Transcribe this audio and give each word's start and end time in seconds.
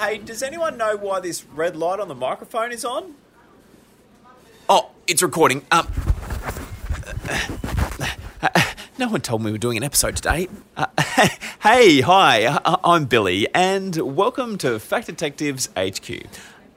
Hey, 0.00 0.16
does 0.16 0.42
anyone 0.42 0.78
know 0.78 0.96
why 0.96 1.20
this 1.20 1.44
red 1.44 1.76
light 1.76 2.00
on 2.00 2.08
the 2.08 2.14
microphone 2.14 2.72
is 2.72 2.86
on? 2.86 3.16
Oh, 4.66 4.92
it's 5.06 5.22
recording. 5.22 5.60
Um, 5.70 5.92
no 8.98 9.08
one 9.08 9.20
told 9.20 9.42
me 9.42 9.48
we 9.48 9.52
were 9.52 9.58
doing 9.58 9.76
an 9.76 9.82
episode 9.82 10.16
today. 10.16 10.48
Uh, 10.74 10.86
hey, 11.60 12.00
hi, 12.00 12.58
I'm 12.82 13.04
Billy, 13.04 13.46
and 13.54 13.94
welcome 13.96 14.56
to 14.56 14.78
Fact 14.78 15.06
Detectives 15.06 15.68
HQ. 15.76 16.24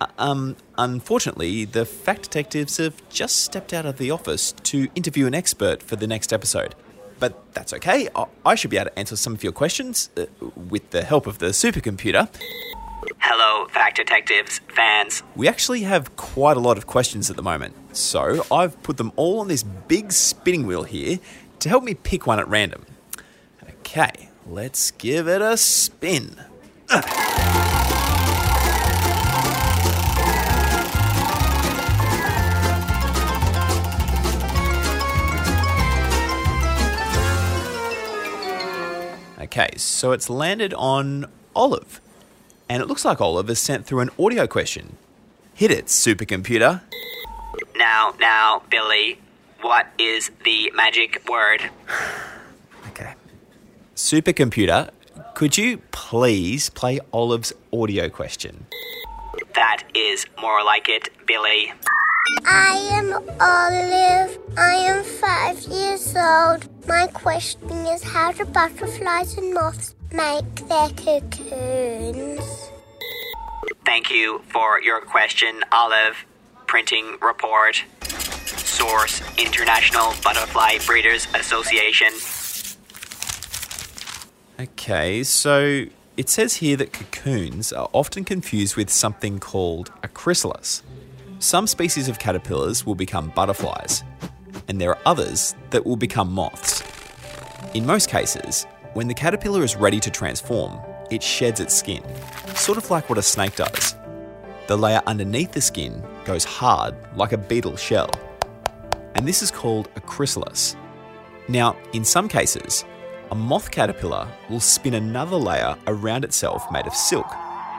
Uh, 0.00 0.06
um, 0.18 0.56
unfortunately, 0.76 1.64
the 1.64 1.84
Fact 1.84 2.22
Detectives 2.22 2.78
have 2.78 3.08
just 3.08 3.36
stepped 3.36 3.72
out 3.72 3.86
of 3.86 3.98
the 3.98 4.10
office 4.10 4.50
to 4.64 4.88
interview 4.96 5.28
an 5.28 5.34
expert 5.34 5.80
for 5.80 5.94
the 5.94 6.08
next 6.08 6.32
episode. 6.32 6.74
But 7.20 7.54
that's 7.54 7.72
okay. 7.74 8.08
I, 8.16 8.24
I 8.44 8.56
should 8.56 8.70
be 8.70 8.78
able 8.78 8.90
to 8.90 8.98
answer 8.98 9.14
some 9.14 9.32
of 9.32 9.44
your 9.44 9.52
questions 9.52 10.10
uh, 10.16 10.26
with 10.56 10.90
the 10.90 11.04
help 11.04 11.28
of 11.28 11.38
the 11.38 11.50
supercomputer. 11.50 12.28
Hello, 13.18 13.66
Fact 13.66 13.96
Detectives 13.96 14.60
fans. 14.68 15.24
We 15.34 15.48
actually 15.48 15.82
have 15.82 16.14
quite 16.14 16.56
a 16.56 16.60
lot 16.60 16.78
of 16.78 16.86
questions 16.86 17.30
at 17.30 17.36
the 17.36 17.42
moment, 17.42 17.74
so 17.96 18.46
I've 18.52 18.80
put 18.84 18.96
them 18.96 19.10
all 19.16 19.40
on 19.40 19.48
this 19.48 19.64
big 19.64 20.12
spinning 20.12 20.66
wheel 20.68 20.84
here 20.84 21.18
to 21.58 21.68
help 21.68 21.82
me 21.82 21.94
pick 21.94 22.28
one 22.28 22.38
at 22.38 22.46
random. 22.46 22.86
Okay, 23.80 24.28
let's 24.46 24.92
give 24.92 25.26
it 25.26 25.42
a 25.42 25.56
spin. 25.56 26.36
Okay, 39.40 39.70
so 39.76 40.12
it's 40.12 40.30
landed 40.30 40.72
on 40.74 41.26
Olive. 41.56 42.00
And 42.68 42.82
it 42.82 42.86
looks 42.86 43.04
like 43.04 43.20
Olive 43.20 43.48
has 43.48 43.58
sent 43.58 43.86
through 43.86 44.00
an 44.00 44.10
audio 44.18 44.46
question. 44.46 44.96
Hit 45.54 45.70
it, 45.70 45.86
supercomputer. 45.86 46.82
Now, 47.76 48.14
now, 48.18 48.62
Billy, 48.70 49.18
what 49.60 49.86
is 49.98 50.30
the 50.44 50.70
magic 50.74 51.28
word? 51.28 51.70
Okay. 52.88 53.14
Supercomputer, 53.96 54.90
could 55.34 55.56
you 55.56 55.78
please 55.92 56.68
play 56.68 57.00
Olive's 57.10 57.54
audio 57.72 58.10
question? 58.10 58.66
That 59.54 59.84
is 59.94 60.26
more 60.40 60.62
like 60.62 60.90
it, 60.90 61.08
Billy. 61.26 61.72
I 62.44 62.76
am 62.92 63.12
Olive. 63.40 64.38
I 64.58 64.74
am 64.74 65.04
five 65.04 65.58
years 65.62 66.14
old. 66.16 66.68
My 66.86 67.06
question 67.06 67.70
is 67.86 68.02
how 68.02 68.32
do 68.32 68.44
butterflies 68.44 69.38
and 69.38 69.54
moths 69.54 69.94
make 70.12 70.54
their 70.68 70.90
cocoons? 70.90 72.41
Thank 73.92 74.10
you 74.10 74.40
for 74.48 74.80
your 74.80 75.02
question, 75.02 75.60
Olive. 75.70 76.16
Printing 76.66 77.18
report. 77.20 77.84
Source 78.00 79.20
International 79.36 80.14
Butterfly 80.24 80.78
Breeders 80.86 81.28
Association. 81.34 82.08
Okay, 84.58 85.22
so 85.22 85.84
it 86.16 86.30
says 86.30 86.56
here 86.56 86.74
that 86.78 86.94
cocoons 86.94 87.70
are 87.70 87.90
often 87.92 88.24
confused 88.24 88.76
with 88.76 88.88
something 88.88 89.38
called 89.38 89.92
a 90.02 90.08
chrysalis. 90.08 90.82
Some 91.38 91.66
species 91.66 92.08
of 92.08 92.18
caterpillars 92.18 92.86
will 92.86 92.94
become 92.94 93.28
butterflies, 93.36 94.04
and 94.68 94.80
there 94.80 94.88
are 94.88 95.02
others 95.04 95.54
that 95.68 95.84
will 95.84 95.96
become 95.96 96.32
moths. 96.32 96.82
In 97.74 97.84
most 97.84 98.08
cases, 98.08 98.64
when 98.94 99.08
the 99.08 99.14
caterpillar 99.14 99.62
is 99.62 99.76
ready 99.76 100.00
to 100.00 100.10
transform, 100.10 100.80
it 101.12 101.22
sheds 101.22 101.60
its 101.60 101.76
skin, 101.76 102.02
sort 102.54 102.78
of 102.78 102.90
like 102.90 103.08
what 103.08 103.18
a 103.18 103.22
snake 103.22 103.56
does. 103.56 103.94
The 104.66 104.76
layer 104.76 105.02
underneath 105.06 105.52
the 105.52 105.60
skin 105.60 106.02
goes 106.24 106.44
hard 106.44 106.94
like 107.16 107.32
a 107.32 107.38
beetle 107.38 107.76
shell, 107.76 108.10
and 109.14 109.26
this 109.26 109.42
is 109.42 109.50
called 109.50 109.88
a 109.96 110.00
chrysalis. 110.00 110.76
Now, 111.48 111.76
in 111.92 112.04
some 112.04 112.28
cases, 112.28 112.84
a 113.30 113.34
moth 113.34 113.70
caterpillar 113.70 114.28
will 114.48 114.60
spin 114.60 114.94
another 114.94 115.36
layer 115.36 115.76
around 115.86 116.24
itself 116.24 116.70
made 116.70 116.86
of 116.86 116.94
silk, 116.94 117.30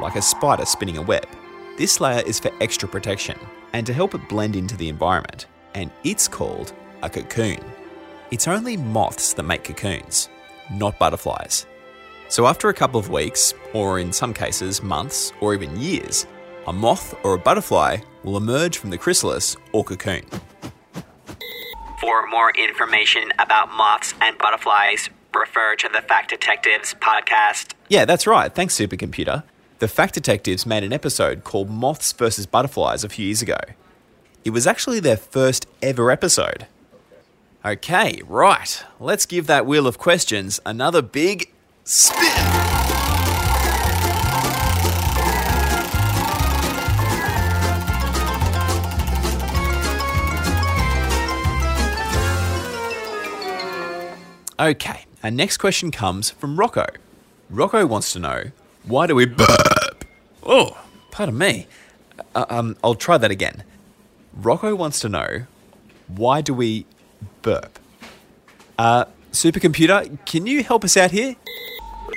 like 0.02 0.16
a 0.16 0.22
spider 0.22 0.66
spinning 0.66 0.98
a 0.98 1.02
web. 1.02 1.28
This 1.78 2.00
layer 2.00 2.24
is 2.26 2.40
for 2.40 2.52
extra 2.62 2.88
protection 2.88 3.40
and 3.74 3.86
to 3.88 3.94
help 3.94 4.14
it 4.14 4.30
blend 4.30 4.56
into 4.56 4.78
the 4.78 4.90
environment, 4.90 5.48
and 5.74 5.90
it's 6.04 6.28
called 6.28 6.74
a 7.02 7.10
cocoon. 7.10 7.60
It's 8.32 8.48
only 8.48 8.78
moths 8.78 9.34
that 9.34 9.44
make 9.44 9.64
cocoons, 9.64 10.30
not 10.72 11.00
butterflies. 11.00 11.66
So, 12.34 12.48
after 12.48 12.68
a 12.68 12.74
couple 12.74 13.00
of 13.00 13.12
weeks, 13.12 13.54
or 13.74 14.00
in 14.00 14.12
some 14.12 14.34
cases, 14.34 14.82
months, 14.82 15.32
or 15.40 15.54
even 15.54 15.80
years, 15.80 16.26
a 16.66 16.74
moth 16.74 17.14
or 17.24 17.36
a 17.36 17.38
butterfly 17.38 17.98
will 18.24 18.38
emerge 18.38 18.80
from 18.80 18.90
the 18.90 18.98
chrysalis 18.98 19.56
or 19.72 19.84
cocoon. 19.84 20.26
For 22.02 22.28
more 22.30 22.52
information 22.58 23.32
about 23.38 23.72
moths 23.74 24.16
and 24.20 24.36
butterflies, 24.40 25.12
refer 25.32 25.76
to 25.76 25.90
the 25.94 26.02
Fact 26.02 26.32
Detectives 26.32 26.96
podcast. 26.96 27.76
Yeah, 27.88 28.04
that's 28.04 28.26
right. 28.26 28.52
Thanks, 28.52 28.76
Supercomputer. 28.76 29.44
The 29.78 29.88
Fact 29.88 30.16
Detectives 30.16 30.66
made 30.66 30.84
an 30.84 30.92
episode 30.92 31.44
called 31.44 31.70
Moths 31.70 32.14
vs. 32.14 32.48
Butterflies 32.48 33.04
a 33.04 33.10
few 33.10 33.28
years 33.28 33.44
ago. 33.44 33.60
It 34.44 34.50
was 34.50 34.66
actually 34.66 35.02
their 35.02 35.18
first 35.18 35.68
ever 35.84 36.10
episode. 36.10 36.66
Okay, 37.64 38.24
right. 38.26 38.84
Let's 39.00 39.28
give 39.28 39.46
that 39.46 39.68
wheel 39.68 39.86
of 39.86 40.00
questions 40.00 40.60
another 40.66 41.04
big 41.04 41.53
spin. 41.84 42.30
Okay, 54.60 55.06
our 55.24 55.32
next 55.32 55.58
question 55.58 55.92
comes 55.92 56.30
from 56.30 56.58
Rocco. 56.58 56.86
Rocco 57.50 57.86
wants 57.86 58.14
to 58.14 58.20
know 58.20 58.44
why 58.86 59.08
do 59.08 59.16
we 59.16 59.26
burp? 59.26 60.06
Oh, 60.44 60.82
pardon 61.12 61.38
me. 61.38 61.68
Uh, 62.34 62.46
um, 62.50 62.78
I'll 62.84 62.96
try 62.96 63.18
that 63.18 63.32
again. 63.32 63.64
Rocco 64.34 64.74
wants 64.76 65.00
to 65.02 65.10
know 65.10 65.46
why 66.08 66.42
do 66.42 66.54
we 66.54 66.86
burp? 67.42 67.78
Uh, 68.78 69.06
supercomputer, 69.34 70.18
can 70.26 70.48
you 70.48 70.64
help 70.64 70.84
us 70.84 70.96
out 70.96 71.12
here? 71.12 71.36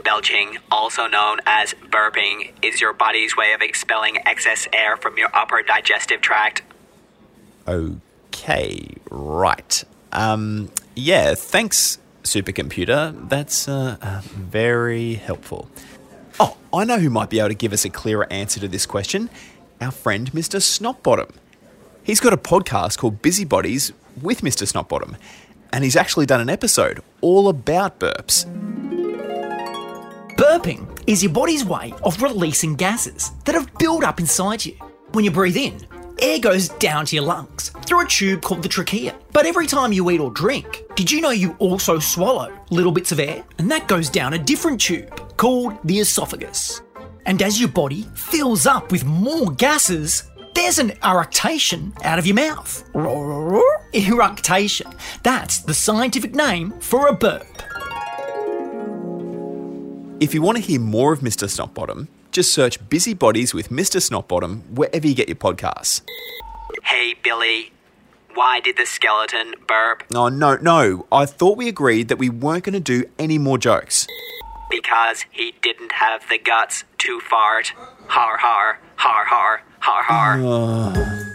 Belching, 0.04 0.59
also 0.71 1.09
known 1.09 1.41
as 1.47 1.75
burping, 1.91 2.53
is 2.62 2.81
your 2.81 2.93
body's 2.93 3.37
way 3.37 3.53
of 3.53 3.60
expelling 3.60 4.19
excess 4.27 4.69
air 4.72 4.97
from 4.97 5.19
your 5.19 5.31
upper 5.34 5.62
digestive 5.62 6.21
tract. 6.21 6.62
Okay, 7.66 8.88
right. 9.10 9.84
Um, 10.12 10.71
yeah, 10.94 11.34
thanks, 11.34 11.99
supercomputer. 12.22 13.28
That's 13.28 13.66
uh, 13.66 13.97
uh, 14.00 14.21
very 14.25 15.15
helpful. 15.15 15.69
Oh, 16.38 16.56
I 16.72 16.84
know 16.84 16.99
who 16.99 17.10
might 17.10 17.31
be 17.31 17.38
able 17.38 17.49
to 17.49 17.55
give 17.55 17.72
us 17.72 17.84
a 17.84 17.91
clearer 17.91 18.31
answer 18.31 18.60
to 18.60 18.69
this 18.69 18.87
question. 18.87 19.31
Our 19.81 19.91
friend, 19.91 20.31
Mr. 20.32 20.60
Snotbottom. 20.60 21.32
He's 22.05 22.21
got 22.21 22.32
a 22.32 22.37
podcast 22.37 22.99
called 22.99 23.21
Busybodies 23.22 23.93
with 24.22 24.43
Mr. 24.43 24.66
Snotbottom, 24.71 25.16
and 25.72 25.84
he's 25.84 25.97
actually 25.97 26.27
done 26.27 26.41
an 26.41 26.50
episode 26.50 27.03
all 27.21 27.49
about 27.49 28.00
burps. 28.00 28.47
Burping 30.37 30.87
is 31.06 31.22
your 31.22 31.32
body's 31.32 31.65
way 31.65 31.94
of 32.03 32.21
releasing 32.21 32.75
gases 32.75 33.32
that 33.44 33.54
have 33.54 33.72
built 33.78 34.05
up 34.05 34.21
inside 34.21 34.65
you. 34.65 34.75
When 35.12 35.25
you 35.25 35.31
breathe 35.31 35.56
in, 35.56 35.87
air 36.19 36.38
goes 36.38 36.69
down 36.69 37.06
to 37.06 37.16
your 37.16 37.25
lungs 37.25 37.71
through 37.87 38.05
a 38.05 38.06
tube 38.06 38.43
called 38.43 38.62
the 38.62 38.69
trachea. 38.69 39.17
But 39.32 39.46
every 39.46 39.67
time 39.67 39.93
you 39.93 40.11
eat 40.11 40.20
or 40.20 40.31
drink, 40.31 40.82
did 40.94 41.11
you 41.11 41.20
know 41.20 41.31
you 41.31 41.56
also 41.58 41.99
swallow 41.99 42.52
little 42.70 42.93
bits 42.93 43.12
of 43.12 43.20
air? 43.20 43.44
And 43.58 43.70
that 43.70 43.88
goes 43.88 44.11
down 44.11 44.35
a 44.35 44.38
different 44.38 44.81
tube 44.81 45.37
called 45.37 45.79
the 45.85 46.00
esophagus. 46.00 46.82
And 47.25 47.43
as 47.43 47.58
your 47.58 47.69
body 47.70 48.02
fills 48.14 48.67
up 48.67 48.93
with 48.93 49.05
more 49.05 49.50
gases, 49.52 50.31
there's 50.55 50.79
an 50.79 50.93
eructation 51.02 51.93
out 52.02 52.19
of 52.19 52.26
your 52.26 52.37
mouth. 52.37 52.85
Eructation. 53.96 54.93
That's 55.22 55.60
the 55.60 55.72
scientific 55.72 56.34
name 56.34 56.72
for 56.81 57.08
a 57.08 57.14
burp. 57.14 57.46
If 60.20 60.34
you 60.34 60.43
want 60.43 60.58
to 60.58 60.62
hear 60.62 60.81
more 60.81 61.14
of 61.14 61.20
Mr. 61.20 61.48
Snotbottom, 61.48 62.08
just 62.31 62.52
search 62.52 62.78
Busybodies 62.90 63.54
with 63.54 63.70
Mr. 63.70 64.00
Snotbottom 64.00 64.60
wherever 64.70 65.06
you 65.06 65.14
get 65.14 65.28
your 65.28 65.37
podcasts. 65.37 66.02
Hey, 66.84 67.14
Billy, 67.22 67.72
why 68.34 68.60
did 68.60 68.76
the 68.76 68.84
skeleton 68.84 69.54
burp? 69.66 70.04
Oh, 70.14 70.28
no, 70.28 70.56
no. 70.56 71.06
I 71.10 71.25
thought 71.25 71.56
we 71.56 71.66
agreed 71.66 72.08
that 72.08 72.19
we 72.19 72.28
weren't 72.28 72.64
going 72.64 72.75
to 72.75 72.81
do 72.81 73.04
any 73.19 73.38
more 73.38 73.56
jokes. 73.56 74.06
Because 74.70 75.25
he 75.31 75.54
didn't 75.62 75.93
have 75.93 76.28
the 76.28 76.38
guts 76.38 76.84
to 76.98 77.20
fart. 77.20 77.72
Har 78.08 78.37
har, 78.38 78.78
har 78.96 79.25
har, 79.25 79.62
har 79.81 80.02
har. 80.02 80.40
Ah. 80.44 81.25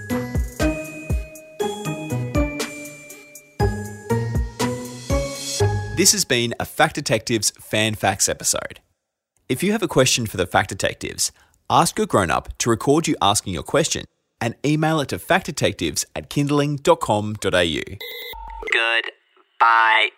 This 6.02 6.14
has 6.14 6.26
been 6.26 6.56
a 6.60 6.66
Fact 6.66 6.96
Detectives 6.96 7.52
Fan 7.52 7.94
Facts 7.94 8.28
episode. 8.28 8.80
If 9.48 9.62
you 9.62 9.72
have 9.72 9.84
a 9.84 9.88
question 9.88 10.26
for 10.26 10.36
the 10.36 10.48
Fact 10.48 10.70
Detectives, 10.70 11.32
Ask 11.70 11.98
your 11.98 12.08
grown 12.08 12.32
up 12.32 12.58
to 12.58 12.72
record 12.72 13.08
you 13.08 13.16
asking 13.22 13.54
your 13.54 13.62
question 13.62 14.06
and 14.42 14.56
email 14.66 15.00
it 15.00 15.10
to 15.10 15.20
factdetectives 15.20 16.06
at 16.16 16.30
kinderling.com.au. 16.30 17.98
Goodbye. 18.74 20.10